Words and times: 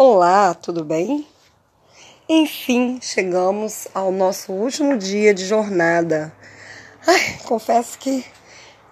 Olá, 0.00 0.54
tudo 0.54 0.84
bem? 0.84 1.26
Enfim, 2.28 3.00
chegamos 3.02 3.88
ao 3.92 4.12
nosso 4.12 4.52
último 4.52 4.96
dia 4.96 5.34
de 5.34 5.44
jornada. 5.44 6.32
Ai, 7.04 7.36
confesso 7.44 7.98
que 7.98 8.24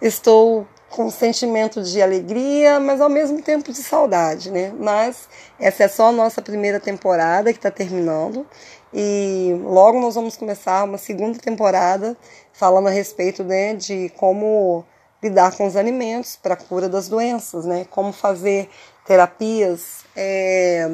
estou 0.03 0.67
com 0.91 1.05
um 1.05 1.11
sentimento 1.11 1.81
de 1.81 2.03
alegria, 2.03 2.81
mas 2.81 3.01
ao 3.01 3.09
mesmo 3.09 3.41
tempo 3.41 3.71
de 3.71 3.85
saudade, 3.85 4.51
né? 4.51 4.75
Mas 4.81 5.29
essa 5.61 5.85
é 5.85 5.89
só 5.89 6.09
a 6.09 6.13
nossa 6.13 6.43
primeira 6.43 6.81
temporada 6.81 7.53
que 7.53 7.59
está 7.61 7.71
terminando 7.71 8.45
e 8.93 9.57
logo 9.63 10.01
nós 10.01 10.17
vamos 10.17 10.37
começar 10.37 10.83
uma 10.83 10.99
segunda 10.99 11.39
temporada 11.39 12.17
falando 12.53 12.89
a 12.89 12.91
respeito 12.91 13.45
né, 13.45 13.75
de 13.75 14.09
como 14.17 14.85
lidar 15.23 15.57
com 15.57 15.69
os 15.69 15.77
alimentos 15.77 16.35
para 16.35 16.55
a 16.55 16.57
cura 16.57 16.89
das 16.89 17.09
doenças, 17.09 17.65
né? 17.65 17.87
Como 17.91 18.13
fazer 18.13 18.69
terapias 19.07 20.05
é, 20.15 20.89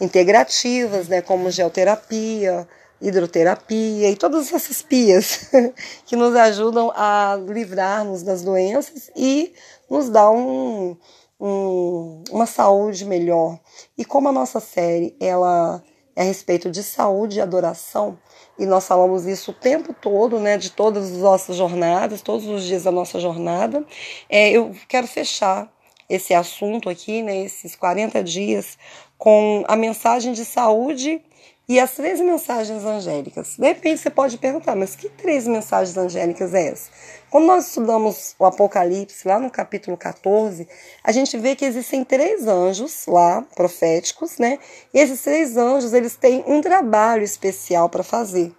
integrativas, 0.00 1.08
né, 1.08 1.20
como 1.20 1.50
geoterapia, 1.50 2.66
hidroterapia 3.00 4.10
e 4.10 4.16
todas 4.16 4.52
essas 4.52 4.80
pias 4.80 5.50
que 6.06 6.14
nos 6.14 6.34
ajudam 6.36 6.92
a 6.94 7.38
livrar-nos 7.48 8.22
das 8.22 8.42
doenças 8.42 9.10
e 9.16 9.52
nos 9.90 10.08
dá 10.08 10.30
um, 10.30 10.96
um, 11.40 12.22
uma 12.30 12.46
saúde 12.46 13.04
melhor. 13.04 13.58
E 13.98 14.04
como 14.04 14.28
a 14.28 14.32
nossa 14.32 14.60
série 14.60 15.16
ela 15.20 15.82
é 16.14 16.22
a 16.22 16.24
respeito 16.24 16.70
de 16.70 16.82
saúde 16.82 17.38
e 17.38 17.40
adoração, 17.40 18.18
e 18.58 18.66
nós 18.66 18.86
falamos 18.86 19.26
isso 19.26 19.50
o 19.50 19.54
tempo 19.54 19.94
todo, 19.94 20.38
né, 20.38 20.58
de 20.58 20.70
todas 20.70 21.10
as 21.10 21.18
nossas 21.18 21.56
jornadas, 21.56 22.20
todos 22.20 22.46
os 22.46 22.64
dias 22.64 22.82
da 22.82 22.92
nossa 22.92 23.18
jornada, 23.18 23.84
é, 24.28 24.50
eu 24.50 24.76
quero 24.86 25.06
fechar 25.06 25.71
esse 26.14 26.34
assunto 26.34 26.90
aqui, 26.90 27.22
né, 27.22 27.44
esses 27.44 27.74
40 27.74 28.22
dias, 28.22 28.76
com 29.16 29.64
a 29.66 29.74
mensagem 29.74 30.32
de 30.32 30.44
saúde 30.44 31.22
e 31.66 31.80
as 31.80 31.92
três 31.92 32.20
mensagens 32.20 32.84
angélicas. 32.84 33.56
De 33.56 33.66
repente 33.66 34.00
você 34.00 34.10
pode 34.10 34.36
perguntar, 34.36 34.76
mas 34.76 34.94
que 34.94 35.08
três 35.08 35.46
mensagens 35.46 35.96
angélicas 35.96 36.52
é 36.52 36.68
essa? 36.68 36.90
Quando 37.30 37.46
nós 37.46 37.68
estudamos 37.68 38.34
o 38.38 38.44
Apocalipse, 38.44 39.26
lá 39.26 39.38
no 39.38 39.50
capítulo 39.50 39.96
14, 39.96 40.68
a 41.02 41.12
gente 41.12 41.38
vê 41.38 41.56
que 41.56 41.64
existem 41.64 42.04
três 42.04 42.46
anjos 42.46 43.06
lá, 43.06 43.42
proféticos, 43.54 44.36
né? 44.36 44.58
E 44.92 44.98
esses 44.98 45.22
três 45.22 45.56
anjos, 45.56 45.94
eles 45.94 46.14
têm 46.14 46.44
um 46.46 46.60
trabalho 46.60 47.22
especial 47.22 47.88
para 47.88 48.02
fazer. 48.02 48.52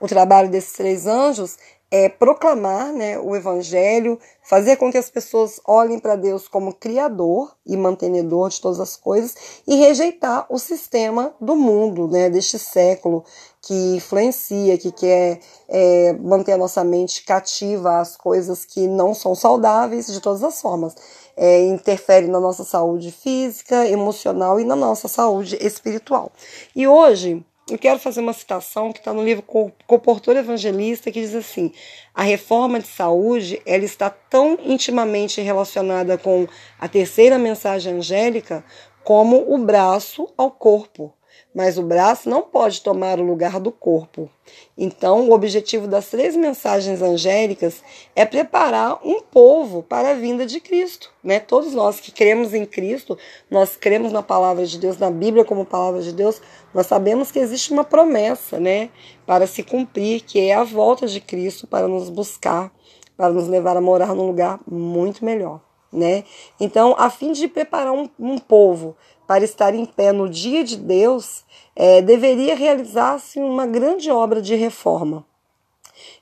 O 0.00 0.06
trabalho 0.06 0.48
desses 0.48 0.72
três 0.72 1.06
anjos 1.06 1.58
é 1.90 2.08
proclamar 2.08 2.92
né, 2.92 3.18
o 3.18 3.36
evangelho, 3.36 4.18
fazer 4.42 4.76
com 4.76 4.90
que 4.90 4.98
as 4.98 5.08
pessoas 5.08 5.60
olhem 5.64 6.00
para 6.00 6.16
Deus 6.16 6.48
como 6.48 6.74
criador 6.74 7.54
e 7.64 7.76
mantenedor 7.76 8.48
de 8.48 8.60
todas 8.60 8.80
as 8.80 8.96
coisas 8.96 9.36
e 9.66 9.76
rejeitar 9.76 10.46
o 10.50 10.58
sistema 10.58 11.32
do 11.40 11.54
mundo, 11.54 12.08
né, 12.08 12.28
deste 12.28 12.58
século 12.58 13.24
que 13.62 13.96
influencia, 13.96 14.78
que 14.78 14.92
quer 14.92 15.40
é, 15.68 16.12
manter 16.14 16.52
a 16.52 16.58
nossa 16.58 16.84
mente 16.84 17.24
cativa 17.24 18.00
às 18.00 18.16
coisas 18.16 18.64
que 18.64 18.86
não 18.86 19.12
são 19.14 19.34
saudáveis 19.34 20.06
de 20.06 20.20
todas 20.20 20.42
as 20.42 20.60
formas. 20.60 20.94
É, 21.36 21.66
interfere 21.66 22.28
na 22.28 22.40
nossa 22.40 22.64
saúde 22.64 23.12
física, 23.12 23.86
emocional 23.86 24.58
e 24.58 24.64
na 24.64 24.76
nossa 24.76 25.08
saúde 25.08 25.58
espiritual. 25.60 26.32
E 26.74 26.86
hoje 26.86 27.44
eu 27.68 27.76
quero 27.76 27.98
fazer 27.98 28.20
uma 28.20 28.32
citação 28.32 28.92
que 28.92 29.00
está 29.00 29.12
no 29.12 29.24
livro 29.24 29.42
Comportor 29.86 30.36
Evangelista, 30.36 31.10
que 31.10 31.20
diz 31.20 31.34
assim: 31.34 31.72
a 32.14 32.22
reforma 32.22 32.78
de 32.78 32.86
saúde 32.86 33.60
ela 33.66 33.84
está 33.84 34.08
tão 34.08 34.56
intimamente 34.64 35.40
relacionada 35.40 36.16
com 36.16 36.46
a 36.78 36.88
terceira 36.88 37.38
mensagem 37.38 37.94
angélica 37.94 38.64
como 39.02 39.52
o 39.52 39.58
braço 39.58 40.32
ao 40.36 40.50
corpo 40.50 41.12
mas 41.54 41.78
o 41.78 41.82
braço 41.82 42.28
não 42.28 42.42
pode 42.42 42.82
tomar 42.82 43.18
o 43.18 43.24
lugar 43.24 43.58
do 43.58 43.72
corpo. 43.72 44.28
Então, 44.76 45.28
o 45.28 45.32
objetivo 45.32 45.86
das 45.86 46.08
três 46.08 46.36
mensagens 46.36 47.00
angélicas 47.00 47.82
é 48.14 48.26
preparar 48.26 49.00
um 49.02 49.22
povo 49.22 49.82
para 49.82 50.10
a 50.10 50.14
vinda 50.14 50.44
de 50.44 50.60
Cristo. 50.60 51.10
Né? 51.24 51.40
Todos 51.40 51.72
nós 51.72 51.98
que 51.98 52.12
cremos 52.12 52.52
em 52.52 52.66
Cristo, 52.66 53.16
nós 53.50 53.74
cremos 53.74 54.12
na 54.12 54.22
palavra 54.22 54.66
de 54.66 54.78
Deus, 54.78 54.98
na 54.98 55.10
Bíblia 55.10 55.44
como 55.44 55.64
palavra 55.64 56.02
de 56.02 56.12
Deus, 56.12 56.42
nós 56.74 56.86
sabemos 56.86 57.32
que 57.32 57.38
existe 57.38 57.72
uma 57.72 57.84
promessa 57.84 58.60
né, 58.60 58.90
para 59.24 59.46
se 59.46 59.62
cumprir, 59.62 60.20
que 60.20 60.38
é 60.40 60.54
a 60.54 60.64
volta 60.64 61.06
de 61.06 61.20
Cristo 61.20 61.66
para 61.66 61.88
nos 61.88 62.10
buscar, 62.10 62.70
para 63.16 63.30
nos 63.32 63.48
levar 63.48 63.76
a 63.78 63.80
morar 63.80 64.14
num 64.14 64.26
lugar 64.26 64.60
muito 64.70 65.24
melhor. 65.24 65.60
Né? 65.92 66.24
Então, 66.60 66.94
a 66.98 67.08
fim 67.08 67.32
de 67.32 67.48
preparar 67.48 67.92
um, 67.92 68.08
um 68.18 68.38
povo 68.38 68.96
para 69.26 69.44
estar 69.44 69.74
em 69.74 69.84
pé 69.84 70.12
no 70.12 70.28
dia 70.28 70.62
de 70.62 70.76
Deus, 70.76 71.44
é, 71.74 72.00
deveria 72.00 72.54
realizar-se 72.54 73.40
uma 73.40 73.66
grande 73.66 74.10
obra 74.10 74.40
de 74.40 74.54
reforma. 74.54 75.26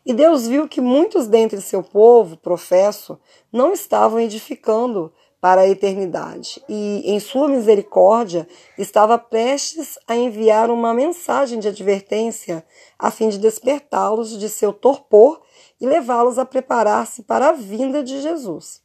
E 0.06 0.12
Deus 0.12 0.46
viu 0.46 0.68
que 0.68 0.80
muitos 0.80 1.26
dentre 1.26 1.60
seu 1.60 1.82
povo, 1.82 2.36
professo, 2.36 3.18
não 3.52 3.72
estavam 3.72 4.20
edificando 4.20 5.12
para 5.40 5.62
a 5.62 5.68
eternidade 5.68 6.62
e, 6.66 7.02
em 7.04 7.20
sua 7.20 7.48
misericórdia, 7.48 8.48
estava 8.78 9.18
prestes 9.18 9.98
a 10.08 10.16
enviar 10.16 10.70
uma 10.70 10.94
mensagem 10.94 11.58
de 11.58 11.68
advertência 11.68 12.64
a 12.98 13.10
fim 13.10 13.28
de 13.28 13.38
despertá-los 13.38 14.38
de 14.38 14.48
seu 14.48 14.72
torpor 14.72 15.42
e 15.78 15.86
levá-los 15.86 16.38
a 16.38 16.46
preparar-se 16.46 17.24
para 17.24 17.50
a 17.50 17.52
vinda 17.52 18.02
de 18.02 18.22
Jesus. 18.22 18.83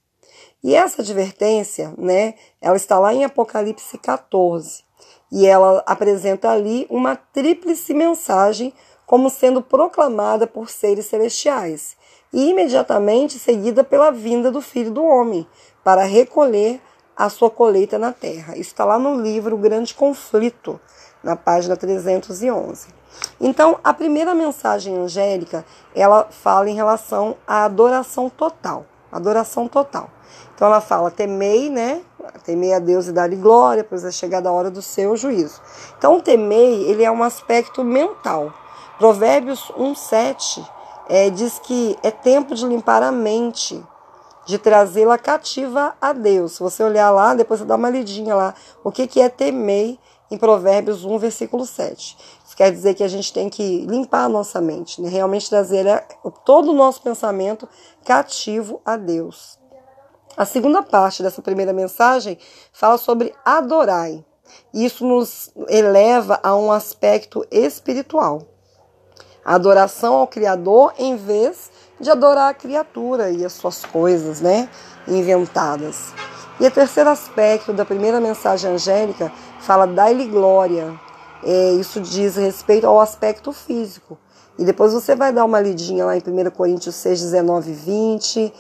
E 0.64 0.75
essa 0.75 1.02
advertência, 1.02 1.94
né, 1.97 2.34
ela 2.62 2.75
está 2.75 3.00
lá 3.00 3.14
em 3.14 3.24
Apocalipse 3.24 3.97
14. 3.97 4.84
E 5.31 5.46
ela 5.46 5.84
apresenta 5.86 6.50
ali 6.50 6.86
uma 6.90 7.16
tríplice 7.16 7.94
mensagem 7.94 8.74
como 9.06 9.30
sendo 9.30 9.62
proclamada 9.62 10.46
por 10.46 10.70
seres 10.70 11.08
celestiais, 11.08 11.97
e 12.31 12.50
imediatamente 12.50 13.40
seguida 13.40 13.84
pela 13.84 14.12
vinda 14.12 14.52
do 14.52 14.62
Filho 14.62 14.92
do 14.92 15.03
Homem, 15.03 15.47
para 15.84 16.03
recolher 16.03 16.80
a 17.18 17.28
sua 17.28 17.50
colheita 17.50 17.97
na 17.97 18.14
terra. 18.14 18.53
Isso 18.53 18.70
está 18.70 18.86
lá 18.86 19.00
no 19.00 19.20
livro 19.20 19.56
O 19.56 19.59
Grande 19.59 19.96
Conflito, 19.96 20.80
na 21.24 21.36
página 21.36 21.76
311. 21.76 22.88
Então, 23.41 23.80
a 23.84 23.94
primeira 23.94 24.36
mensagem 24.36 24.96
angélica, 24.96 25.66
ela 25.96 26.28
fala 26.30 26.70
em 26.70 26.76
relação 26.76 27.36
à 27.47 27.66
adoração 27.66 28.30
total. 28.30 28.86
Adoração 29.12 29.68
total. 29.68 30.09
Então 30.59 30.68
ela 30.68 30.81
fala: 30.81 31.09
temei, 31.09 31.70
né? 31.70 32.02
Temei 32.44 32.74
a 32.74 32.80
Deus 32.80 33.08
e 33.08 33.14
dar-lhe 33.14 33.38
glória, 33.38 33.81
pois 33.81 34.03
é 34.03 34.12
chegada 34.12 34.50
a 34.50 34.52
hora 34.52 34.70
do 34.70 34.81
seu 34.81 35.16
juízo. 35.16 35.62
Então, 35.97 36.20
temei, 36.20 36.84
ele 36.84 37.02
é 37.02 37.09
um 37.09 37.24
aspecto 37.24 37.81
mental. 37.81 38.53
Provérbios 38.97 39.72
1,7 39.78 40.62
é, 41.08 41.30
diz 41.30 41.59
que 41.59 41.97
é 42.03 42.12
tempo 42.12 42.53
de 42.56 42.68
limpar 42.68 43.02
a 43.02 43.09
mente, 43.09 43.81
de 44.46 44.58
trazê-la 44.58 45.18
cativa 45.18 45.96
a 46.02 46.12
Deus. 46.12 46.56
Se 46.56 46.59
você 46.59 46.84
olhar 46.84 47.09
lá, 47.09 47.34
depois 47.34 47.62
você 47.62 47.66
dá 47.66 47.78
uma 47.78 47.90
lidinha 47.90 48.36
lá. 48.36 48.53
O 48.84 48.91
que, 48.91 49.08
que 49.08 49.22
é 49.22 49.30
temei 49.30 49.97
em 50.30 50.38
Provérbios 50.38 51.06
1, 51.06 51.18
versículo 51.20 51.66
7. 51.66 52.18
Isso 52.46 52.58
quer 52.58 52.70
dizer 52.70 52.96
que 52.96 53.03
a 53.03 53.08
gente 53.08 53.31
tem 53.31 53.50
que 53.50 53.86
limpar 53.86 54.26
a 54.26 54.30
nossa 54.30 54.59
mente, 54.59 55.02
né? 55.02 55.08
realmente 55.08 55.50
trazer 55.50 55.86
todo 56.44 56.72
o 56.72 56.76
nosso 56.76 57.02
pensamento 57.02 57.68
cativo 58.03 58.81
a 58.86 58.97
Deus. 58.97 59.59
A 60.38 60.45
segunda 60.45 60.81
parte 60.81 61.22
dessa 61.22 61.41
primeira 61.41 61.73
mensagem 61.73 62.38
fala 62.72 62.97
sobre 62.97 63.34
adorai. 63.44 64.23
Isso 64.73 65.06
nos 65.06 65.51
eleva 65.67 66.40
a 66.41 66.56
um 66.56 66.72
aspecto 66.72 67.45
espiritual. 67.51 68.44
Adoração 69.44 70.16
ao 70.16 70.28
Criador 70.28 70.94
em 70.97 71.16
vez 71.16 71.72
de 72.00 72.09
adorar 72.09 72.50
a 72.50 72.53
criatura 72.53 73.29
e 73.29 73.44
as 73.44 73.53
suas 73.53 73.84
coisas, 73.84 74.40
né, 74.40 74.69
inventadas. 75.07 76.13
E 76.59 76.66
o 76.66 76.72
terceiro 76.72 77.09
aspecto 77.09 77.73
da 77.73 77.85
primeira 77.85 78.19
mensagem 78.19 78.72
angélica 78.72 79.32
fala 79.59 79.85
dai-lhe 79.85 80.25
glória. 80.25 80.99
É, 81.43 81.72
isso 81.72 82.02
diz 82.02 82.35
respeito 82.35 82.85
ao 82.85 82.99
aspecto 82.99 83.52
físico. 83.52 84.17
E 84.59 84.66
depois 84.66 84.91
você 84.91 85.16
vai 85.16 85.32
dar 85.32 85.46
uma 85.46 85.61
lidinha 85.61 86.03
lá 86.03 86.17
em 86.17 86.20
1 86.20 86.52
Coríntios 86.52 86.94
6, 86.96 87.22
19 87.22 87.72
e 87.72 87.73
20 87.73 88.53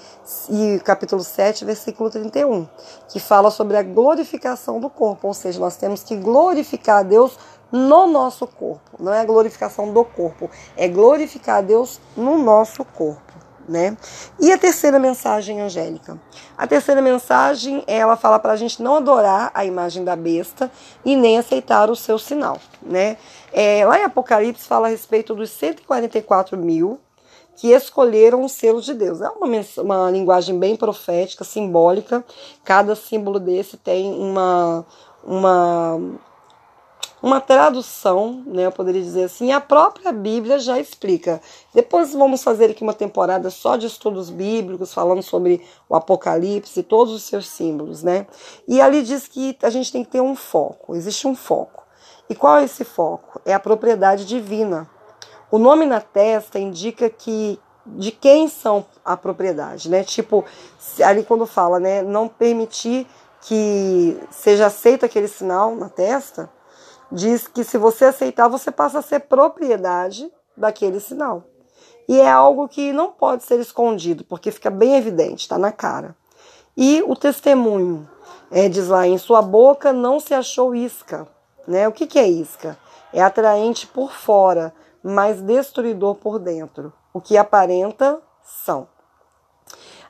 e 0.49 0.81
capítulo 0.85 1.21
7, 1.21 1.65
versículo 1.65 2.09
31, 2.09 2.65
que 3.09 3.19
fala 3.19 3.51
sobre 3.51 3.75
a 3.75 3.83
glorificação 3.83 4.79
do 4.79 4.89
corpo, 4.89 5.27
ou 5.27 5.33
seja, 5.33 5.59
nós 5.59 5.75
temos 5.75 6.01
que 6.01 6.15
glorificar 6.15 6.99
a 6.99 7.03
Deus 7.03 7.37
no 7.69 8.07
nosso 8.07 8.47
corpo, 8.47 8.91
não 8.97 9.13
é 9.13 9.19
a 9.19 9.25
glorificação 9.25 9.91
do 9.91 10.05
corpo, 10.05 10.49
é 10.77 10.87
glorificar 10.87 11.57
a 11.57 11.61
Deus 11.61 11.99
no 12.15 12.37
nosso 12.37 12.85
corpo 12.85 13.28
né? 13.69 13.95
E 14.39 14.51
a 14.51 14.57
terceira 14.57 14.99
mensagem 14.99 15.61
angélica? 15.61 16.19
A 16.57 16.67
terceira 16.67 17.01
mensagem, 17.01 17.83
ela 17.87 18.17
fala 18.17 18.39
para 18.39 18.53
a 18.53 18.55
gente 18.55 18.81
não 18.81 18.97
adorar 18.97 19.51
a 19.53 19.63
imagem 19.63 20.03
da 20.03 20.15
besta 20.15 20.71
e 21.05 21.15
nem 21.15 21.37
aceitar 21.37 21.89
o 21.89 21.95
seu 21.95 22.17
sinal, 22.17 22.57
né? 22.81 23.17
É, 23.53 23.85
lá 23.85 23.99
em 23.99 24.03
Apocalipse 24.03 24.67
fala 24.67 24.87
a 24.87 24.89
respeito 24.89 25.33
dos 25.33 25.49
144 25.51 26.57
mil 26.57 26.99
que 27.55 27.71
escolheram 27.71 28.43
o 28.43 28.49
selo 28.49 28.81
de 28.81 28.93
Deus. 28.93 29.21
É 29.21 29.29
uma, 29.29 29.47
uma 29.77 30.11
linguagem 30.11 30.57
bem 30.57 30.77
profética, 30.77 31.43
simbólica. 31.43 32.23
Cada 32.63 32.95
símbolo 32.95 33.37
desse 33.37 33.75
tem 33.75 34.13
uma, 34.13 34.85
uma 35.21 35.99
uma 37.21 37.41
tradução, 37.41 38.43
né, 38.45 38.65
eu 38.65 38.71
poderia 38.71 39.01
dizer 39.01 39.25
assim, 39.25 39.51
a 39.51 39.59
própria 39.59 40.11
Bíblia 40.11 40.57
já 40.59 40.79
explica. 40.79 41.41
Depois 41.73 42.13
vamos 42.13 42.43
fazer 42.43 42.71
aqui 42.71 42.81
uma 42.81 42.93
temporada 42.93 43.49
só 43.49 43.75
de 43.75 43.87
estudos 43.87 44.29
bíblicos, 44.29 44.93
falando 44.93 45.21
sobre 45.21 45.61
o 45.89 45.95
Apocalipse 45.95 46.79
e 46.79 46.83
todos 46.83 47.13
os 47.13 47.23
seus 47.23 47.47
símbolos, 47.49 48.03
né? 48.03 48.25
E 48.67 48.79
ali 48.79 49.03
diz 49.03 49.27
que 49.27 49.57
a 49.61 49.69
gente 49.69 49.91
tem 49.91 50.03
que 50.03 50.11
ter 50.11 50.21
um 50.21 50.35
foco, 50.35 50.95
existe 50.95 51.27
um 51.27 51.35
foco. 51.35 51.83
E 52.29 52.35
qual 52.35 52.57
é 52.57 52.63
esse 52.63 52.85
foco? 52.85 53.41
É 53.45 53.53
a 53.53 53.59
propriedade 53.59 54.25
divina. 54.25 54.89
O 55.51 55.57
nome 55.57 55.85
na 55.85 55.99
testa 55.99 56.59
indica 56.59 57.09
que 57.09 57.59
de 57.85 58.11
quem 58.11 58.47
são 58.47 58.85
a 59.03 59.17
propriedade, 59.17 59.89
né? 59.89 60.03
Tipo, 60.03 60.45
ali 61.03 61.23
quando 61.23 61.45
fala, 61.47 61.79
né, 61.79 62.03
não 62.03 62.27
permitir 62.27 63.07
que 63.41 64.19
seja 64.29 64.67
aceito 64.67 65.05
aquele 65.05 65.27
sinal 65.27 65.75
na 65.75 65.89
testa, 65.89 66.49
diz 67.11 67.47
que 67.47 67.63
se 67.63 67.77
você 67.77 68.05
aceitar, 68.05 68.47
você 68.47 68.71
passa 68.71 68.99
a 68.99 69.03
ser 69.03 69.21
propriedade 69.21 70.31
daquele 70.55 70.99
sinal. 70.99 71.43
E 72.07 72.19
é 72.19 72.29
algo 72.29 72.67
que 72.67 72.91
não 72.91 73.11
pode 73.11 73.43
ser 73.43 73.59
escondido, 73.59 74.23
porque 74.23 74.51
fica 74.51 74.69
bem 74.69 74.95
evidente, 74.95 75.41
está 75.41 75.57
na 75.57 75.71
cara. 75.71 76.15
E 76.75 77.03
o 77.05 77.15
testemunho, 77.15 78.09
é, 78.51 78.67
diz 78.67 78.87
lá, 78.87 79.07
em 79.07 79.17
sua 79.17 79.41
boca 79.41 79.93
não 79.93 80.19
se 80.19 80.33
achou 80.33 80.73
isca. 80.73 81.27
Né? 81.67 81.87
O 81.87 81.91
que, 81.91 82.07
que 82.07 82.17
é 82.17 82.27
isca? 82.27 82.77
É 83.13 83.21
atraente 83.21 83.85
por 83.85 84.11
fora, 84.11 84.73
mas 85.03 85.41
destruidor 85.41 86.15
por 86.15 86.39
dentro. 86.39 86.91
O 87.13 87.21
que 87.21 87.37
aparenta 87.37 88.19
são. 88.43 88.87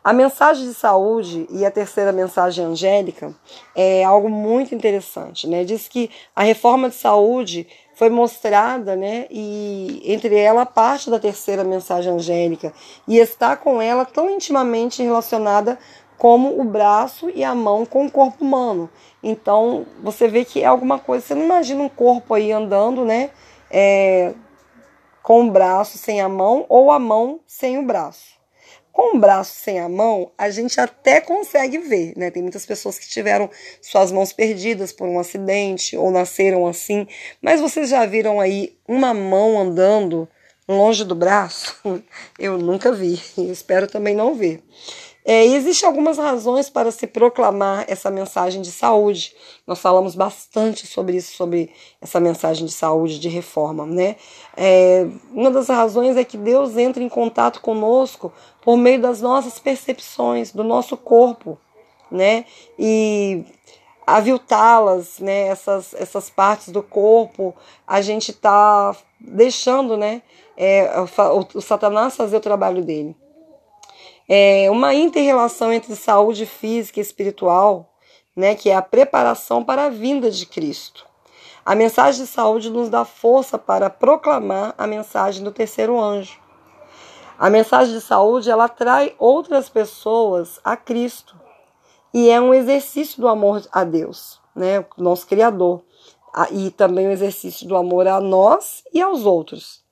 A 0.02 0.14
mensagem 0.14 0.66
de 0.66 0.74
saúde 0.74 1.46
e 1.50 1.66
a 1.66 1.72
terceira 1.72 2.14
mensagem 2.14 2.64
angélica 2.64 3.36
é 3.76 4.04
algo 4.04 4.30
muito 4.30 4.74
interessante, 4.74 5.46
né? 5.46 5.66
Diz 5.66 5.90
que 5.90 6.10
a 6.34 6.42
reforma 6.42 6.90
de 6.90 6.96
saúde 6.96 7.68
foi 7.96 8.10
mostrada, 8.10 8.96
né? 8.96 9.28
E 9.30 10.02
entre 10.06 10.38
ela 10.38 10.66
parte 10.66 11.10
da 11.10 11.20
terceira 11.20 11.66
mensagem 11.66 12.14
angélica 12.14 12.74
e 13.06 13.18
está 13.18 13.58
com 13.58 13.82
ela 13.82 14.06
tão 14.06 14.30
intimamente 14.30 15.04
relacionada 15.04 15.78
como 16.18 16.60
o 16.60 16.64
braço 16.64 17.30
e 17.30 17.44
a 17.44 17.54
mão 17.54 17.86
com 17.86 18.06
o 18.06 18.12
corpo 18.12 18.46
humano. 18.46 18.90
Então 19.22 19.86
você 20.02 20.30
vê 20.30 20.46
que 20.46 20.62
é 20.62 20.66
alguma 20.66 20.98
coisa. 20.98 21.26
Você 21.26 21.36
não 21.36 21.44
imagina 21.44 21.84
um 21.84 21.90
corpo 21.90 22.34
aí 22.34 22.54
andando, 22.54 23.04
né? 23.04 23.32
É, 23.70 24.34
com 25.22 25.46
o 25.46 25.52
braço 25.52 25.98
sem 25.98 26.22
a 26.22 26.30
mão 26.30 26.66
ou 26.70 26.90
a 26.92 27.00
mão 27.00 27.42
sem 27.46 27.78
o 27.78 27.86
braço. 27.86 28.39
Com 28.92 29.16
o 29.16 29.20
braço 29.20 29.54
sem 29.56 29.80
a 29.80 29.88
mão, 29.88 30.32
a 30.38 30.50
gente 30.50 30.80
até 30.80 31.22
consegue 31.22 31.78
ver, 31.78 32.14
né? 32.18 32.32
Tem 32.32 32.42
muitas 32.42 32.66
pessoas 32.66 33.00
que 33.00 33.08
tiveram 33.08 33.50
suas 33.82 34.12
mãos 34.12 34.34
perdidas 34.34 34.92
por 34.92 35.08
um 35.08 35.20
acidente 35.20 35.96
ou 35.96 36.12
nasceram 36.12 36.68
assim, 36.68 37.08
mas 37.42 37.62
vocês 37.62 37.90
já 37.90 38.06
viram 38.06 38.40
aí 38.40 38.76
uma 38.88 39.14
mão 39.14 39.60
andando 39.60 40.28
longe 40.68 41.04
do 41.04 41.16
braço? 41.16 41.80
Eu 42.38 42.58
nunca 42.58 42.92
vi, 42.92 43.22
espero 43.38 43.88
também 43.88 44.16
não 44.16 44.36
ver. 44.36 44.62
É, 45.32 45.46
existem 45.46 45.88
algumas 45.88 46.18
razões 46.18 46.72
para 46.72 46.90
se 46.90 47.06
proclamar 47.06 47.86
essa 47.88 48.10
mensagem 48.10 48.64
de 48.64 48.72
saúde. 48.72 49.36
Nós 49.68 49.78
falamos 49.78 50.16
bastante 50.16 50.88
sobre 50.88 51.18
isso, 51.18 51.38
sobre 51.38 51.72
essa 52.02 52.20
mensagem 52.20 52.66
de 52.66 52.72
saúde, 52.72 53.20
de 53.20 53.30
reforma. 53.30 53.86
Né? 53.86 54.16
É, 54.58 55.06
uma 55.32 55.52
das 55.52 55.68
razões 55.68 56.18
é 56.18 56.24
que 56.24 56.36
Deus 56.36 56.76
entra 56.78 57.04
em 57.04 57.08
contato 57.08 57.62
conosco 57.62 58.34
por 58.64 58.76
meio 58.76 59.00
das 59.00 59.22
nossas 59.22 59.60
percepções, 59.60 60.52
do 60.52 60.64
nosso 60.64 60.98
corpo. 60.98 61.60
Né? 62.10 62.46
E 62.80 63.46
aviltá-las, 64.08 65.20
né? 65.20 65.42
essas, 65.42 65.94
essas 65.94 66.32
partes 66.32 66.70
do 66.70 66.82
corpo, 66.82 67.56
a 67.86 68.02
gente 68.02 68.32
está 68.32 68.96
deixando 69.20 69.96
né? 69.96 70.24
É, 70.58 70.90
o, 71.00 71.58
o 71.60 71.62
Satanás 71.62 72.16
fazer 72.16 72.36
o 72.36 72.42
trabalho 72.42 72.84
dele 72.84 73.16
é, 74.32 74.70
uma 74.70 74.94
inter-relação 74.94 75.74
entre 75.74 75.96
saúde 75.96 76.46
física 76.46 77.00
e 77.00 77.02
espiritual, 77.02 77.96
né, 78.36 78.54
que 78.54 78.70
é 78.70 78.76
a 78.76 78.82
preparação 78.82 79.64
para 79.64 79.86
a 79.86 79.90
vinda 79.90 80.30
de 80.30 80.46
Cristo. 80.46 81.08
A 81.66 81.74
mensagem 81.74 82.24
de 82.24 82.30
saúde 82.30 82.70
nos 82.70 82.90
dá 82.90 83.04
força 83.04 83.58
para 83.58 83.90
proclamar 83.90 84.76
a 84.78 84.86
mensagem 84.86 85.44
do 85.44 85.52
terceiro 85.52 86.00
anjo. 86.00 86.40
A 87.40 87.50
mensagem 87.50 87.94
de 87.94 88.02
saúde 88.02 88.52
ela 88.52 88.66
atrai 88.66 89.16
outras 89.18 89.68
pessoas 89.68 90.60
a 90.64 90.78
Cristo 90.78 91.36
e 92.14 92.30
é 92.30 92.40
um 92.40 92.54
exercício 92.54 93.20
do 93.20 93.28
amor 93.28 93.64
a 93.72 93.84
Deus, 93.84 94.40
né, 94.56 94.86
nosso 94.96 95.26
Criador, 95.26 95.82
e 96.52 96.70
também 96.70 97.08
o 97.08 97.10
um 97.10 97.14
exercício 97.14 97.68
do 97.68 97.76
amor 97.76 98.08
a 98.08 98.22
nós 98.22 98.84
e 98.94 99.02
aos 99.02 99.26
outros. 99.26 99.89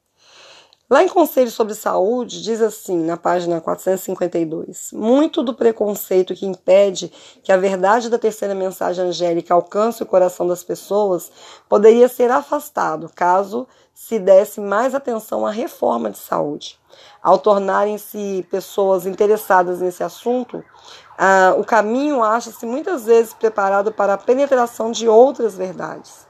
Lá 0.90 1.04
em 1.04 1.10
Conselho 1.10 1.52
sobre 1.52 1.76
Saúde, 1.76 2.42
diz 2.42 2.62
assim, 2.62 3.04
na 3.04 3.18
página 3.18 3.60
452, 3.60 4.92
muito 4.94 5.44
do 5.44 5.54
preconceito 5.54 6.34
que 6.34 6.46
impede 6.46 7.12
que 7.44 7.52
a 7.52 7.58
verdade 7.58 8.10
da 8.10 8.18
terceira 8.18 8.56
mensagem 8.56 9.04
angélica 9.04 9.54
alcance 9.54 10.02
o 10.02 10.06
coração 10.06 10.48
das 10.48 10.64
pessoas 10.64 11.30
poderia 11.68 12.08
ser 12.08 12.32
afastado 12.32 13.12
caso 13.14 13.68
se 13.94 14.18
desse 14.18 14.62
mais 14.62 14.96
atenção 14.96 15.46
à 15.46 15.52
reforma 15.52 16.10
de 16.10 16.20
saúde. 16.20 16.80
Ao 17.22 17.38
tornarem-se 17.38 18.48
pessoas 18.50 19.06
interessadas 19.06 19.82
nesse 19.82 20.06
assunto, 20.06 20.64
ah, 21.18 21.54
o 21.58 21.66
caminho 21.66 22.24
acha-se 22.24 22.66
muitas 22.66 23.08
vezes 23.08 23.34
preparado 23.34 23.92
para 23.92 24.14
a 24.14 24.18
penetração 24.18 24.90
de 24.94 25.06
outras 25.06 25.58
verdades. 25.58 26.27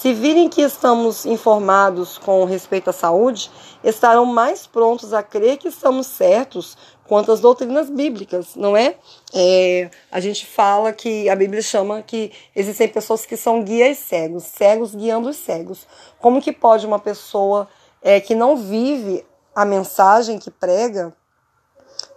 Se 0.00 0.14
virem 0.14 0.48
que 0.48 0.62
estamos 0.62 1.26
informados 1.26 2.16
com 2.16 2.46
respeito 2.46 2.88
à 2.88 2.92
saúde, 2.92 3.50
estarão 3.84 4.24
mais 4.24 4.66
prontos 4.66 5.12
a 5.12 5.22
crer 5.22 5.58
que 5.58 5.68
estamos 5.68 6.06
certos 6.06 6.74
quanto 7.06 7.30
às 7.30 7.40
doutrinas 7.40 7.90
bíblicas, 7.90 8.56
não 8.56 8.74
é? 8.74 8.96
é? 9.34 9.90
A 10.10 10.18
gente 10.18 10.46
fala 10.46 10.90
que 10.90 11.28
a 11.28 11.36
Bíblia 11.36 11.60
chama 11.60 12.00
que 12.00 12.32
existem 12.56 12.88
pessoas 12.88 13.26
que 13.26 13.36
são 13.36 13.62
guias 13.62 13.98
cegos, 13.98 14.44
cegos 14.44 14.94
guiando 14.94 15.28
os 15.28 15.36
cegos. 15.36 15.86
Como 16.18 16.40
que 16.40 16.50
pode 16.50 16.86
uma 16.86 16.98
pessoa 16.98 17.68
é, 18.00 18.20
que 18.20 18.34
não 18.34 18.56
vive 18.56 19.22
a 19.54 19.66
mensagem 19.66 20.38
que 20.38 20.50
prega 20.50 21.12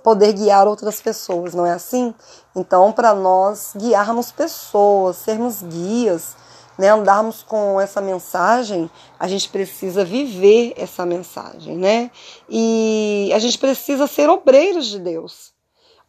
poder 0.01 0.31
guiar 0.31 0.69
outras 0.69 1.01
pessoas, 1.01 1.53
não 1.53 1.65
é 1.65 1.74
assim? 1.74 2.15
Então, 2.56 2.94
para 2.94 3.13
nós 3.13 3.74
guiarmos 3.75 4.31
pessoas, 4.31 5.18
sermos 5.18 5.62
guias, 5.62 6.41
né, 6.78 6.90
andarmos 6.90 7.44
com 7.44 7.80
essa 7.80 8.02
mensagem, 8.02 8.90
a 9.19 9.28
gente 9.28 9.50
precisa 9.50 10.04
viver 10.04 10.74
essa 10.76 11.06
mensagem, 11.06 11.78
né? 11.78 12.09
E 12.50 13.31
a 13.33 13.40
gente 13.40 13.57
precisa 13.57 14.07
ser 14.07 14.30
obreiros 14.30 14.88
de 14.88 15.00
Deus. 15.00 15.54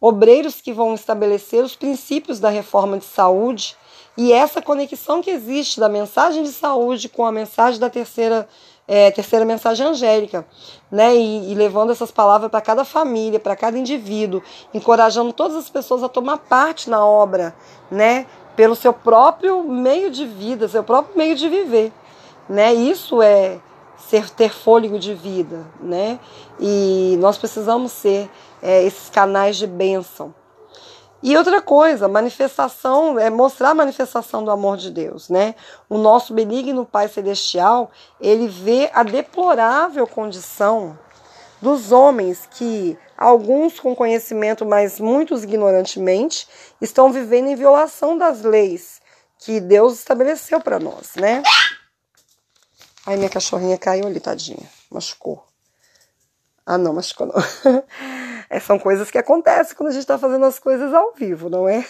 Obreiros 0.01 0.61
que 0.61 0.73
vão 0.73 0.93
estabelecer 0.93 1.63
os 1.63 1.75
princípios 1.75 2.39
da 2.39 2.49
reforma 2.49 2.97
de 2.97 3.05
saúde 3.05 3.75
e 4.17 4.31
essa 4.31 4.61
conexão 4.61 5.21
que 5.21 5.29
existe 5.29 5.79
da 5.79 5.89
mensagem 5.89 6.43
de 6.43 6.51
saúde 6.51 7.09
com 7.09 7.25
a 7.25 7.31
mensagem 7.31 7.79
da 7.79 7.89
terceira 7.89 8.47
é, 8.87 9.09
terceira 9.09 9.43
mensagem 9.45 9.85
angélica, 9.85 10.45
né? 10.91 11.15
E, 11.15 11.51
e 11.51 11.55
levando 11.55 11.91
essas 11.91 12.11
palavras 12.11 12.51
para 12.51 12.61
cada 12.61 12.85
família, 12.85 13.39
para 13.39 13.55
cada 13.55 13.77
indivíduo, 13.77 14.43
encorajando 14.73 15.33
todas 15.33 15.57
as 15.57 15.69
pessoas 15.69 16.03
a 16.03 16.09
tomar 16.09 16.37
parte 16.37 16.89
na 16.89 17.03
obra, 17.03 17.55
né? 17.89 18.27
Pelo 18.55 18.75
seu 18.75 18.93
próprio 18.93 19.63
meio 19.63 20.09
de 20.09 20.25
vida, 20.25 20.67
seu 20.67 20.83
próprio 20.83 21.17
meio 21.17 21.35
de 21.35 21.47
viver, 21.49 21.91
né? 22.47 22.73
Isso 22.73 23.21
é 23.21 23.59
ser 23.97 24.29
ter 24.29 24.53
fôlego 24.53 24.99
de 24.99 25.13
vida, 25.13 25.65
né? 25.79 26.19
E 26.59 27.17
nós 27.19 27.37
precisamos 27.37 27.91
ser 27.91 28.29
é, 28.61 28.83
esses 28.83 29.09
canais 29.09 29.57
de 29.57 29.67
bênção. 29.67 30.33
E 31.23 31.35
outra 31.35 31.59
coisa, 31.59 32.07
manifestação 32.07 33.17
é 33.17 33.31
mostrar 33.31 33.71
a 33.71 33.73
manifestação 33.73 34.43
do 34.43 34.51
amor 34.51 34.77
de 34.77 34.91
Deus, 34.91 35.27
né? 35.27 35.55
O 35.89 35.97
nosso 35.97 36.33
benigno 36.33 36.85
Pai 36.85 37.07
celestial, 37.07 37.89
ele 38.21 38.47
vê 38.47 38.91
a 38.93 39.01
deplorável 39.01 40.05
condição 40.05 40.97
dos 41.61 41.91
homens 41.91 42.47
que, 42.51 42.97
alguns 43.17 43.79
com 43.79 43.95
conhecimento, 43.95 44.65
mas 44.65 44.99
muitos 44.99 45.43
ignorantemente, 45.43 46.47
estão 46.81 47.11
vivendo 47.11 47.47
em 47.47 47.55
violação 47.55 48.17
das 48.17 48.41
leis 48.41 49.01
que 49.39 49.59
Deus 49.59 49.99
estabeleceu 49.99 50.59
para 50.59 50.79
nós, 50.79 51.15
né? 51.15 51.43
Ai, 53.05 53.17
minha 53.17 53.29
cachorrinha 53.29 53.77
caiu 53.77 54.07
ali, 54.07 54.19
tadinha. 54.19 54.67
Machucou. 54.89 55.45
Ah, 56.65 56.77
não, 56.77 56.93
machucou 56.93 57.27
não. 57.27 57.35
É, 58.49 58.59
são 58.59 58.77
coisas 58.77 59.09
que 59.09 59.17
acontecem 59.17 59.75
quando 59.75 59.89
a 59.89 59.91
gente 59.91 60.01
está 60.01 60.17
fazendo 60.17 60.45
as 60.45 60.59
coisas 60.59 60.93
ao 60.93 61.13
vivo, 61.13 61.49
não 61.49 61.67
é? 61.67 61.85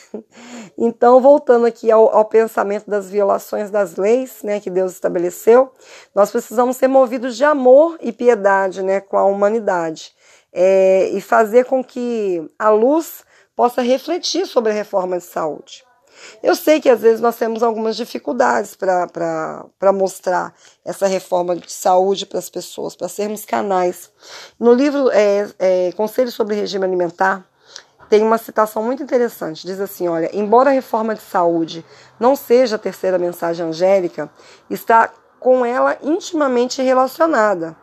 Então, 0.78 1.22
voltando 1.22 1.66
aqui 1.66 1.90
ao, 1.90 2.14
ao, 2.14 2.26
pensamento 2.26 2.90
das 2.90 3.10
violações 3.10 3.72
das 3.72 3.96
leis 3.96 4.44
né, 4.44 4.60
que 4.60 4.70
Deus 4.70 4.92
estabeleceu, 4.92 5.72
nós 6.14 6.32
precisamos 6.32 6.76
ser 6.76 6.88
movidos 6.88 7.38
de 7.38 7.46
amor 7.46 7.98
e 8.02 8.12
piedade 8.12 8.82
né, 8.84 9.00
com 9.00 9.18
a 9.18 9.24
humanidade 9.24 10.12
é, 10.52 11.10
e 11.14 11.22
fazer 11.22 11.66
com 11.66 11.84
que 11.84 12.46
a 12.60 12.70
luz 12.70 13.24
possa 13.56 13.82
refletir 13.82 14.46
sobre 14.46 14.72
a 14.72 14.76
reforma 14.76 15.18
de 15.18 15.24
saúde. 15.24 15.84
Eu 16.42 16.56
sei 16.56 16.80
que 16.80 16.90
às 16.90 17.02
vezes 17.02 17.22
nós 17.22 17.36
temos 17.36 17.64
algumas 17.64 17.96
dificuldades 17.96 18.76
para 18.76 19.94
mostrar 19.94 20.54
essa 20.84 21.08
reforma 21.08 21.56
de 21.56 21.72
saúde 21.72 22.26
para 22.26 22.40
as 22.40 22.50
pessoas, 22.50 22.96
para 22.96 23.08
sermos 23.08 23.46
canais. 23.46 24.12
No 24.60 24.74
livro 24.74 25.10
é, 25.12 25.48
é, 25.60 25.92
Conselho 25.94 26.32
sobre 26.32 26.56
Regime 26.56 26.86
Alimentar, 26.86 27.46
tem 28.10 28.22
uma 28.22 28.38
citação 28.38 28.84
muito 28.84 29.04
interessante. 29.04 29.66
Diz 29.66 29.80
assim: 29.80 30.08
olha, 30.08 30.30
embora 30.34 30.70
a 30.70 30.74
reforma 30.74 31.16
de 31.16 31.22
saúde 31.22 31.86
não 32.20 32.36
seja 32.36 32.76
a 32.76 32.80
terceira 32.80 33.18
mensagem 33.18 33.66
angélica, 33.66 34.30
está 34.70 35.12
com 35.40 35.66
ela 35.66 35.98
intimamente 36.02 36.82
relacionada. 36.82 37.76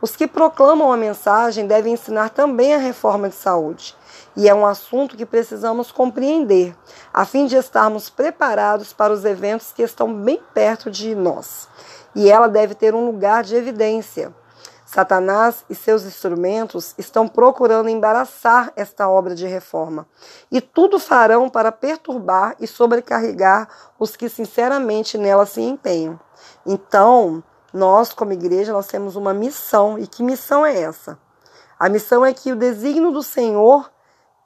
Os 0.00 0.16
que 0.16 0.26
proclamam 0.26 0.90
a 0.90 0.96
mensagem 0.96 1.66
devem 1.66 1.92
ensinar 1.92 2.30
também 2.30 2.74
a 2.74 2.78
reforma 2.78 3.28
de 3.28 3.34
saúde. 3.34 3.94
E 4.40 4.48
é 4.48 4.54
um 4.54 4.64
assunto 4.64 5.18
que 5.18 5.26
precisamos 5.26 5.92
compreender, 5.92 6.74
a 7.12 7.26
fim 7.26 7.44
de 7.44 7.56
estarmos 7.56 8.08
preparados 8.08 8.90
para 8.90 9.12
os 9.12 9.22
eventos 9.26 9.70
que 9.70 9.82
estão 9.82 10.14
bem 10.14 10.40
perto 10.54 10.90
de 10.90 11.14
nós. 11.14 11.68
E 12.14 12.30
ela 12.30 12.48
deve 12.48 12.74
ter 12.74 12.94
um 12.94 13.04
lugar 13.04 13.44
de 13.44 13.54
evidência. 13.54 14.34
Satanás 14.86 15.62
e 15.68 15.74
seus 15.74 16.04
instrumentos 16.04 16.94
estão 16.96 17.28
procurando 17.28 17.90
embaraçar 17.90 18.72
esta 18.74 19.10
obra 19.10 19.34
de 19.34 19.46
reforma, 19.46 20.06
e 20.50 20.58
tudo 20.58 20.98
farão 20.98 21.50
para 21.50 21.70
perturbar 21.70 22.56
e 22.58 22.66
sobrecarregar 22.66 23.68
os 23.98 24.16
que 24.16 24.30
sinceramente 24.30 25.18
nela 25.18 25.44
se 25.44 25.60
empenham. 25.60 26.18
Então, 26.64 27.44
nós, 27.74 28.14
como 28.14 28.32
igreja, 28.32 28.72
nós 28.72 28.86
temos 28.86 29.16
uma 29.16 29.34
missão. 29.34 29.98
E 29.98 30.06
que 30.06 30.22
missão 30.22 30.64
é 30.64 30.80
essa? 30.80 31.18
A 31.78 31.90
missão 31.90 32.24
é 32.24 32.32
que 32.32 32.50
o 32.52 32.56
desígnio 32.56 33.12
do 33.12 33.22
Senhor, 33.22 33.90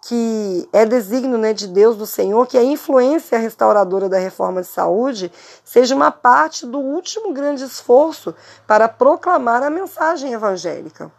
que 0.06 0.68
é 0.70 0.84
desígnio 0.84 1.38
né, 1.38 1.54
de 1.54 1.66
Deus 1.66 1.96
do 1.96 2.04
Senhor, 2.04 2.46
que 2.46 2.58
a 2.58 2.62
influência 2.62 3.38
restauradora 3.38 4.06
da 4.06 4.18
reforma 4.18 4.60
de 4.60 4.66
saúde, 4.66 5.32
seja 5.64 5.94
uma 5.94 6.10
parte 6.10 6.66
do 6.66 6.78
último 6.78 7.32
grande 7.32 7.64
esforço 7.64 8.34
para 8.66 8.86
proclamar 8.86 9.62
a 9.62 9.70
mensagem 9.70 10.32
evangélica. 10.34 11.10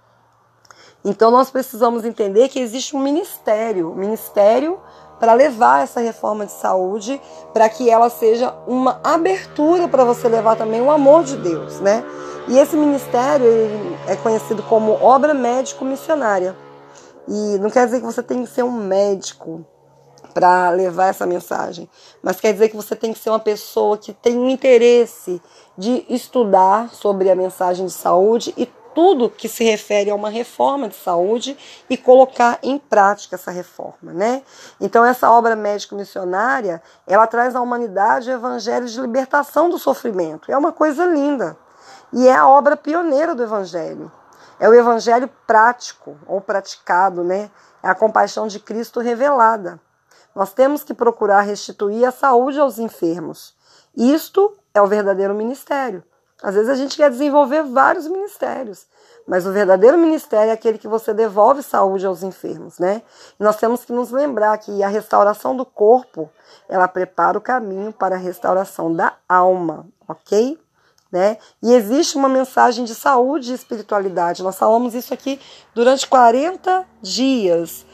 Então 1.03 1.31
nós 1.31 1.49
precisamos 1.49 2.05
entender 2.05 2.47
que 2.47 2.59
existe 2.59 2.95
um 2.95 2.99
ministério, 2.99 3.95
ministério 3.95 4.79
para 5.19 5.33
levar 5.33 5.83
essa 5.83 5.99
reforma 5.99 6.45
de 6.45 6.51
saúde, 6.51 7.19
para 7.53 7.67
que 7.69 7.89
ela 7.89 8.09
seja 8.09 8.53
uma 8.67 8.99
abertura 9.03 9.87
para 9.87 10.03
você 10.03 10.27
levar 10.27 10.57
também 10.57 10.81
o 10.81 10.91
amor 10.91 11.23
de 11.23 11.37
Deus, 11.37 11.79
né? 11.79 12.03
E 12.47 12.59
esse 12.59 12.75
ministério 12.75 13.47
é 14.07 14.15
conhecido 14.15 14.61
como 14.61 14.91
obra 15.03 15.33
médico-missionária. 15.33 16.64
E 17.27 17.57
não 17.59 17.69
quer 17.69 17.85
dizer 17.85 17.99
que 17.99 18.05
você 18.05 18.21
tem 18.21 18.43
que 18.43 18.49
ser 18.49 18.63
um 18.63 18.71
médico 18.71 19.65
para 20.33 20.69
levar 20.69 21.07
essa 21.07 21.25
mensagem, 21.25 21.89
mas 22.21 22.41
quer 22.41 22.51
dizer 22.51 22.67
que 22.67 22.75
você 22.75 22.93
tem 22.95 23.13
que 23.13 23.19
ser 23.19 23.29
uma 23.29 23.39
pessoa 23.39 23.97
que 23.97 24.11
tem 24.11 24.37
um 24.37 24.49
interesse 24.49 25.41
de 25.77 26.05
estudar 26.09 26.89
sobre 26.89 27.29
a 27.29 27.35
mensagem 27.35 27.85
de 27.85 27.93
saúde 27.93 28.53
e 28.57 28.65
tudo 28.95 29.29
que 29.29 29.49
se 29.49 29.63
refere 29.63 30.09
a 30.09 30.15
uma 30.15 30.29
reforma 30.29 30.87
de 30.87 30.95
saúde 30.95 31.57
e 31.89 31.97
colocar 31.97 32.57
em 32.63 32.77
prática 32.77 33.35
essa 33.35 33.51
reforma, 33.51 34.13
né? 34.13 34.41
Então 34.79 35.03
essa 35.03 35.29
obra 35.29 35.55
médico-missionária, 35.55 36.81
ela 37.05 37.27
traz 37.27 37.55
à 37.55 37.61
humanidade 37.61 38.29
o 38.29 38.33
evangelho 38.33 38.85
de 38.85 38.99
libertação 38.99 39.69
do 39.69 39.77
sofrimento. 39.77 40.49
É 40.49 40.57
uma 40.57 40.71
coisa 40.71 41.05
linda. 41.05 41.57
E 42.13 42.27
é 42.27 42.33
a 42.33 42.47
obra 42.47 42.77
pioneira 42.77 43.35
do 43.35 43.43
evangelho. 43.43 44.09
É 44.59 44.69
o 44.69 44.73
evangelho 44.73 45.29
prático 45.45 46.17
ou 46.25 46.39
praticado, 46.39 47.23
né? 47.23 47.51
É 47.83 47.89
a 47.89 47.95
compaixão 47.95 48.47
de 48.47 48.59
Cristo 48.59 48.99
revelada. 48.99 49.79
Nós 50.33 50.53
temos 50.53 50.83
que 50.83 50.93
procurar 50.93 51.41
restituir 51.41 52.05
a 52.05 52.11
saúde 52.11 52.59
aos 52.59 52.79
enfermos. 52.79 53.55
Isto 53.95 54.57
é 54.73 54.81
o 54.81 54.87
verdadeiro 54.87 55.33
ministério. 55.33 56.03
Às 56.43 56.53
vezes 56.55 56.69
a 56.69 56.75
gente 56.75 56.97
quer 56.97 57.09
desenvolver 57.09 57.63
vários 57.63 58.07
ministérios, 58.07 58.85
mas 59.25 59.47
o 59.47 59.51
verdadeiro 59.51 59.97
ministério 59.97 60.49
é 60.49 60.53
aquele 60.53 60.77
que 60.77 60.87
você 60.87 61.13
devolve 61.13 61.63
saúde 61.63 62.05
aos 62.05 62.23
enfermos, 62.23 62.77
né? 62.77 63.01
E 63.39 63.43
nós 63.43 63.55
temos 63.55 63.85
que 63.85 63.93
nos 63.93 64.11
lembrar 64.11 64.57
que 64.57 64.83
a 64.83 64.87
restauração 64.87 65.55
do 65.55 65.65
corpo, 65.65 66.29
ela 66.67 66.87
prepara 66.87 67.37
o 67.37 67.41
caminho 67.41 67.93
para 67.93 68.15
a 68.15 68.19
restauração 68.19 68.93
da 68.93 69.13
alma, 69.27 69.87
ok? 70.07 70.59
Né? 71.15 71.37
E 71.63 71.73
existe 71.73 72.17
uma 72.17 72.27
mensagem 72.27 72.83
de 72.83 72.93
saúde 72.93 73.49
e 73.49 73.55
espiritualidade. 73.55 74.43
Nós 74.43 74.57
falamos 74.57 74.93
isso 74.93 75.13
aqui 75.13 75.39
durante 75.73 76.05
40 76.05 76.85
dias. 77.01 77.85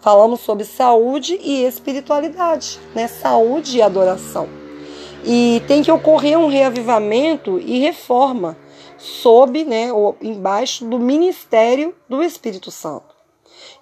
Falamos 0.00 0.40
sobre 0.40 0.64
saúde 0.64 1.38
e 1.40 1.62
espiritualidade, 1.62 2.80
né? 2.92 3.06
Saúde 3.06 3.78
e 3.78 3.80
adoração. 3.80 4.48
E 5.24 5.62
tem 5.68 5.84
que 5.84 5.92
ocorrer 5.92 6.36
um 6.36 6.48
reavivamento 6.48 7.60
e 7.60 7.78
reforma 7.78 8.58
sob, 8.98 9.64
né, 9.64 9.92
ou 9.92 10.16
embaixo 10.20 10.84
do 10.84 10.98
ministério 10.98 11.94
do 12.08 12.24
Espírito 12.24 12.72
Santo. 12.72 13.14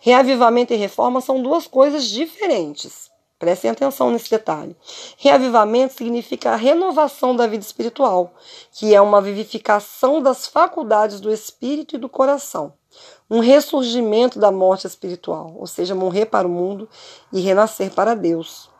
Reavivamento 0.00 0.74
e 0.74 0.76
reforma 0.76 1.22
são 1.22 1.42
duas 1.42 1.66
coisas 1.66 2.04
diferentes. 2.04 3.10
Prestem 3.42 3.72
atenção 3.72 4.08
nesse 4.12 4.30
detalhe. 4.30 4.76
Reavivamento 5.18 5.94
significa 5.94 6.52
a 6.52 6.56
renovação 6.56 7.34
da 7.34 7.44
vida 7.44 7.64
espiritual, 7.64 8.32
que 8.70 8.94
é 8.94 9.00
uma 9.00 9.20
vivificação 9.20 10.22
das 10.22 10.46
faculdades 10.46 11.20
do 11.20 11.28
espírito 11.28 11.96
e 11.96 11.98
do 11.98 12.08
coração. 12.08 12.72
Um 13.28 13.40
ressurgimento 13.40 14.38
da 14.38 14.52
morte 14.52 14.86
espiritual, 14.86 15.56
ou 15.58 15.66
seja, 15.66 15.92
morrer 15.92 16.26
para 16.26 16.46
o 16.46 16.50
mundo 16.52 16.88
e 17.32 17.40
renascer 17.40 17.90
para 17.90 18.14
Deus. 18.14 18.70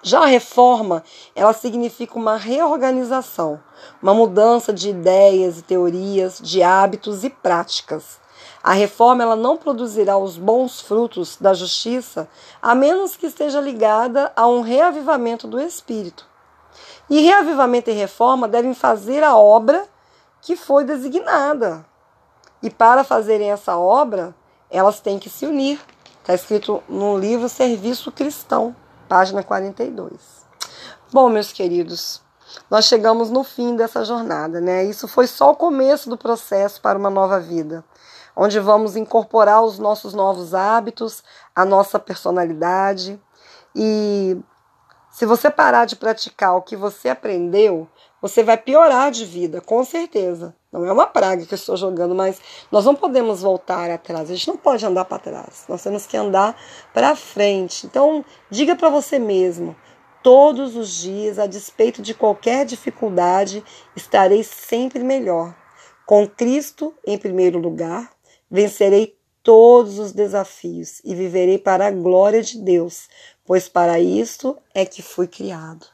Já 0.00 0.20
a 0.20 0.26
reforma, 0.26 1.02
ela 1.34 1.52
significa 1.52 2.16
uma 2.16 2.36
reorganização, 2.36 3.60
uma 4.00 4.14
mudança 4.14 4.72
de 4.72 4.90
ideias 4.90 5.58
e 5.58 5.62
teorias, 5.62 6.38
de 6.40 6.62
hábitos 6.62 7.24
e 7.24 7.30
práticas. 7.30 8.20
A 8.62 8.72
reforma 8.72 9.22
ela 9.22 9.36
não 9.36 9.56
produzirá 9.56 10.16
os 10.16 10.36
bons 10.36 10.80
frutos 10.80 11.36
da 11.40 11.54
justiça 11.54 12.28
a 12.60 12.74
menos 12.74 13.16
que 13.16 13.26
esteja 13.26 13.60
ligada 13.60 14.32
a 14.34 14.46
um 14.46 14.60
reavivamento 14.60 15.46
do 15.46 15.60
espírito. 15.60 16.26
E 17.08 17.20
reavivamento 17.20 17.90
e 17.90 17.94
reforma 17.94 18.46
devem 18.46 18.74
fazer 18.74 19.22
a 19.22 19.36
obra 19.36 19.88
que 20.40 20.56
foi 20.56 20.84
designada. 20.84 21.84
E 22.62 22.70
para 22.70 23.04
fazerem 23.04 23.50
essa 23.50 23.76
obra, 23.76 24.34
elas 24.70 25.00
têm 25.00 25.18
que 25.18 25.30
se 25.30 25.46
unir. 25.46 25.80
Está 26.20 26.34
escrito 26.34 26.82
no 26.88 27.16
livro 27.16 27.48
Serviço 27.48 28.12
Cristão 28.12 28.74
página 29.08 29.42
42. 29.42 30.12
Bom, 31.10 31.30
meus 31.30 31.50
queridos, 31.50 32.20
nós 32.70 32.84
chegamos 32.84 33.30
no 33.30 33.42
fim 33.42 33.74
dessa 33.74 34.04
jornada, 34.04 34.60
né? 34.60 34.84
Isso 34.84 35.08
foi 35.08 35.26
só 35.26 35.52
o 35.52 35.56
começo 35.56 36.10
do 36.10 36.18
processo 36.18 36.80
para 36.80 36.98
uma 36.98 37.08
nova 37.08 37.40
vida, 37.40 37.82
onde 38.38 38.60
vamos 38.60 38.94
incorporar 38.94 39.64
os 39.64 39.80
nossos 39.80 40.14
novos 40.14 40.54
hábitos, 40.54 41.24
a 41.56 41.64
nossa 41.64 41.98
personalidade. 41.98 43.20
E 43.74 44.38
se 45.10 45.26
você 45.26 45.50
parar 45.50 45.86
de 45.86 45.96
praticar 45.96 46.56
o 46.56 46.62
que 46.62 46.76
você 46.76 47.08
aprendeu, 47.08 47.88
você 48.22 48.44
vai 48.44 48.56
piorar 48.56 49.10
de 49.10 49.24
vida, 49.24 49.60
com 49.60 49.84
certeza. 49.84 50.54
Não 50.70 50.86
é 50.86 50.92
uma 50.92 51.06
praga 51.06 51.44
que 51.44 51.52
eu 51.52 51.56
estou 51.56 51.76
jogando, 51.76 52.14
mas 52.14 52.40
nós 52.70 52.84
não 52.84 52.94
podemos 52.94 53.42
voltar 53.42 53.90
atrás. 53.90 54.30
A 54.30 54.34
gente 54.34 54.46
não 54.46 54.56
pode 54.56 54.86
andar 54.86 55.04
para 55.06 55.18
trás. 55.18 55.64
Nós 55.68 55.82
temos 55.82 56.06
que 56.06 56.16
andar 56.16 56.56
para 56.94 57.16
frente. 57.16 57.86
Então, 57.86 58.24
diga 58.48 58.76
para 58.76 58.88
você 58.88 59.18
mesmo: 59.18 59.74
todos 60.22 60.76
os 60.76 60.90
dias, 60.90 61.40
a 61.40 61.46
despeito 61.46 62.02
de 62.02 62.14
qualquer 62.14 62.64
dificuldade, 62.64 63.64
estarei 63.96 64.44
sempre 64.44 65.02
melhor. 65.02 65.56
Com 66.06 66.26
Cristo 66.26 66.94
em 67.04 67.18
primeiro 67.18 67.58
lugar, 67.58 68.10
vencerei 68.50 69.16
todos 69.42 69.98
os 69.98 70.12
desafios 70.12 71.00
e 71.04 71.14
viverei 71.14 71.58
para 71.58 71.86
a 71.86 71.90
glória 71.90 72.42
de 72.42 72.58
Deus, 72.58 73.08
pois 73.44 73.68
para 73.68 73.98
isto 73.98 74.56
é 74.74 74.84
que 74.84 75.02
fui 75.02 75.26
criado 75.26 75.86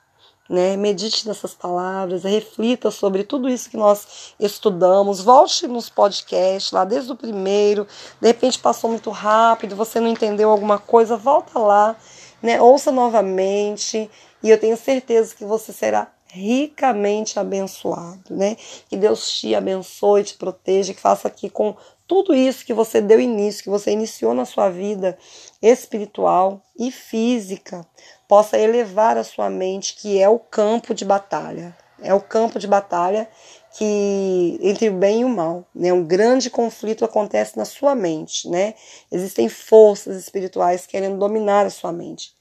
né? 0.49 0.77
Medite 0.77 1.27
nessas 1.27 1.55
palavras, 1.55 2.25
reflita 2.25 2.91
sobre 2.91 3.25
tudo 3.25 3.49
isso 3.49 3.71
que 3.71 3.77
nós 3.77 4.35
estudamos. 4.39 5.21
Volte 5.21 5.67
nos 5.67 5.89
podcasts 5.89 6.73
lá 6.73 6.85
desde 6.85 7.13
o 7.13 7.17
primeiro. 7.17 7.87
De 8.21 8.29
repente 8.29 8.59
passou 8.59 8.91
muito 8.91 9.11
rápido, 9.11 9.77
você 9.77 10.01
não 10.01 10.09
entendeu 10.09 10.51
alguma 10.51 10.79
coisa, 10.79 11.17
volta 11.17 11.59
lá, 11.59 11.97
né? 12.43 12.61
Ouça 12.61 12.93
novamente 12.93 14.11
e 14.43 14.51
eu 14.51 14.59
tenho 14.59 14.77
certeza 14.77 15.35
que 15.35 15.45
você 15.45 15.73
será 15.73 16.13
ricamente 16.27 17.39
abençoado, 17.39 18.23
né? 18.31 18.57
Que 18.89 18.97
Deus 18.97 19.31
te 19.31 19.55
abençoe, 19.55 20.25
te 20.25 20.35
proteja, 20.35 20.93
que 20.93 21.01
faça 21.01 21.29
aqui 21.29 21.49
com 21.49 21.77
tudo 22.07 22.35
isso 22.35 22.65
que 22.65 22.75
você 22.75 23.01
deu 23.01 23.21
início, 23.21 23.63
que 23.63 23.71
você 23.71 23.91
iniciou 23.91 24.35
na 24.35 24.45
sua 24.45 24.69
vida 24.69 25.17
espiritual 25.63 26.63
e 26.79 26.91
física, 26.91 27.87
possa 28.29 28.59
elevar 28.59 29.17
a 29.17 29.25
sua 29.25 29.49
mente, 29.49 29.95
que 29.97 30.21
é 30.21 30.29
o 30.29 30.39
campo 30.39 30.95
de 30.95 31.05
batalha. 31.05 31.77
É 32.03 32.13
o 32.13 32.21
campo 32.21 32.59
de 32.59 32.67
batalha 32.67 33.29
que 33.77 34.59
entre 34.61 34.89
o 34.89 34.93
bem 34.93 35.23
e 35.23 35.25
o 35.25 35.29
mal, 35.29 35.65
né? 35.75 35.93
Um 35.93 36.05
grande 36.05 36.51
conflito 36.51 37.05
acontece 37.05 37.57
na 37.57 37.65
sua 37.65 37.95
mente, 37.95 38.49
né? 38.49 38.75
Existem 39.11 39.49
forças 39.49 40.17
espirituais 40.17 40.87
querendo 40.87 41.19
dominar 41.19 41.67
a 41.67 41.71
sua 41.71 41.93
mente. 41.93 42.35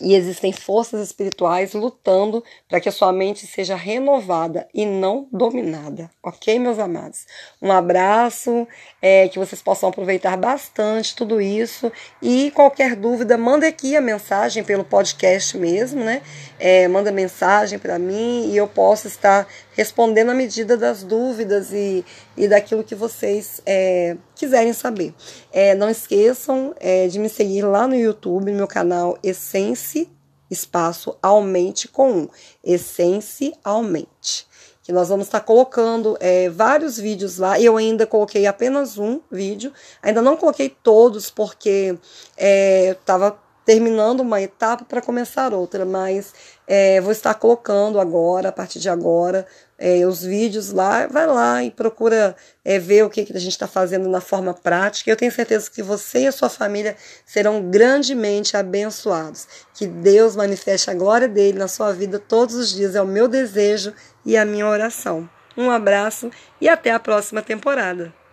E 0.00 0.14
existem 0.14 0.52
forças 0.52 1.00
espirituais 1.00 1.74
lutando 1.74 2.44
para 2.68 2.80
que 2.80 2.88
a 2.88 2.92
sua 2.92 3.12
mente 3.12 3.46
seja 3.46 3.74
renovada 3.74 4.68
e 4.72 4.86
não 4.86 5.26
dominada. 5.32 6.10
Ok, 6.22 6.58
meus 6.58 6.78
amados? 6.78 7.26
Um 7.60 7.72
abraço, 7.72 8.66
é, 9.02 9.28
que 9.28 9.38
vocês 9.38 9.60
possam 9.60 9.88
aproveitar 9.88 10.36
bastante 10.36 11.16
tudo 11.16 11.40
isso. 11.40 11.90
E 12.22 12.52
qualquer 12.52 12.94
dúvida, 12.94 13.36
manda 13.36 13.66
aqui 13.66 13.96
a 13.96 14.00
mensagem 14.00 14.62
pelo 14.62 14.84
podcast 14.84 15.56
mesmo, 15.56 16.04
né? 16.04 16.22
É, 16.60 16.86
manda 16.86 17.10
mensagem 17.10 17.78
para 17.78 17.98
mim 17.98 18.50
e 18.52 18.56
eu 18.56 18.68
posso 18.68 19.08
estar 19.08 19.48
respondendo 19.76 20.30
à 20.30 20.34
medida 20.34 20.76
das 20.76 21.02
dúvidas 21.02 21.72
e, 21.72 22.04
e 22.38 22.48
daquilo 22.48 22.84
que 22.84 22.94
vocês 22.94 23.60
é, 23.66 24.16
quiserem 24.34 24.72
saber. 24.72 25.12
É, 25.52 25.74
não 25.74 25.90
esqueçam 25.90 26.74
é, 26.78 27.08
de 27.08 27.18
me 27.18 27.28
seguir 27.28 27.62
lá 27.62 27.86
no 27.86 27.94
YouTube, 27.94 28.50
no 28.50 28.56
meu 28.56 28.68
canal 28.68 29.18
Essence 29.22 30.08
Espaço 30.50 31.16
Aumente 31.22 31.88
com 31.88 32.10
um. 32.10 32.28
Essence 32.64 33.52
Aumente. 33.62 34.46
Que 34.82 34.92
nós 34.92 35.08
vamos 35.10 35.26
estar 35.26 35.40
colocando 35.40 36.16
é, 36.18 36.48
vários 36.48 36.96
vídeos 36.96 37.36
lá. 37.36 37.60
Eu 37.60 37.76
ainda 37.76 38.06
coloquei 38.06 38.46
apenas 38.46 38.96
um 38.96 39.20
vídeo. 39.30 39.72
Ainda 40.02 40.22
não 40.22 40.36
coloquei 40.36 40.70
todos, 40.70 41.28
porque 41.28 41.98
estava 42.36 43.26
é, 43.26 43.48
terminando 43.66 44.20
uma 44.20 44.40
etapa 44.40 44.86
para 44.86 45.02
começar 45.02 45.52
outra, 45.52 45.84
mas 45.84 46.32
é, 46.66 47.02
vou 47.02 47.12
estar 47.12 47.34
colocando 47.34 48.00
agora, 48.00 48.48
a 48.48 48.52
partir 48.52 48.78
de 48.78 48.88
agora, 48.88 49.46
é, 49.78 50.04
os 50.04 50.22
vídeos 50.22 50.72
lá, 50.72 51.06
vai 51.06 51.26
lá 51.26 51.62
e 51.62 51.70
procura 51.70 52.34
é, 52.64 52.78
ver 52.78 53.04
o 53.04 53.10
que, 53.10 53.24
que 53.24 53.36
a 53.36 53.38
gente 53.38 53.52
está 53.52 53.68
fazendo 53.68 54.08
na 54.08 54.20
forma 54.20 54.52
prática. 54.52 55.08
Eu 55.08 55.16
tenho 55.16 55.30
certeza 55.30 55.70
que 55.70 55.82
você 55.82 56.22
e 56.22 56.26
a 56.26 56.32
sua 56.32 56.48
família 56.48 56.96
serão 57.24 57.62
grandemente 57.70 58.56
abençoados. 58.56 59.46
Que 59.72 59.86
Deus 59.86 60.34
manifeste 60.34 60.90
a 60.90 60.94
glória 60.94 61.28
dele 61.28 61.58
na 61.58 61.68
sua 61.68 61.92
vida 61.92 62.18
todos 62.18 62.56
os 62.56 62.74
dias. 62.74 62.96
É 62.96 63.02
o 63.02 63.06
meu 63.06 63.28
desejo 63.28 63.94
e 64.26 64.36
a 64.36 64.44
minha 64.44 64.66
oração. 64.66 65.30
Um 65.56 65.70
abraço 65.70 66.30
e 66.60 66.68
até 66.68 66.90
a 66.90 66.98
próxima 66.98 67.40
temporada. 67.40 68.17